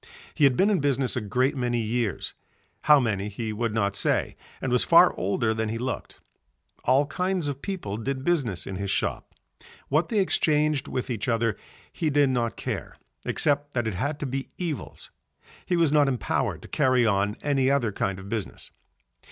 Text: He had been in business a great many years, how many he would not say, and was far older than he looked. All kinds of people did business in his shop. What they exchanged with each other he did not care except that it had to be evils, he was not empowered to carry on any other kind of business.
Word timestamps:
He 0.33 0.45
had 0.45 0.57
been 0.57 0.71
in 0.71 0.79
business 0.79 1.15
a 1.15 1.21
great 1.21 1.55
many 1.55 1.77
years, 1.79 2.33
how 2.85 2.99
many 2.99 3.29
he 3.29 3.53
would 3.53 3.71
not 3.71 3.95
say, 3.95 4.35
and 4.59 4.71
was 4.71 4.83
far 4.83 5.15
older 5.15 5.53
than 5.53 5.69
he 5.69 5.77
looked. 5.77 6.19
All 6.85 7.05
kinds 7.05 7.47
of 7.47 7.61
people 7.61 7.97
did 7.97 8.23
business 8.23 8.65
in 8.65 8.77
his 8.77 8.89
shop. 8.89 9.35
What 9.89 10.09
they 10.09 10.17
exchanged 10.17 10.87
with 10.87 11.11
each 11.11 11.27
other 11.27 11.55
he 11.93 12.09
did 12.09 12.31
not 12.31 12.57
care 12.57 12.95
except 13.25 13.73
that 13.75 13.85
it 13.85 13.93
had 13.93 14.19
to 14.21 14.25
be 14.25 14.49
evils, 14.57 15.11
he 15.67 15.77
was 15.77 15.91
not 15.91 16.07
empowered 16.07 16.63
to 16.63 16.67
carry 16.67 17.05
on 17.05 17.35
any 17.43 17.69
other 17.69 17.91
kind 17.91 18.17
of 18.17 18.27
business. 18.27 18.71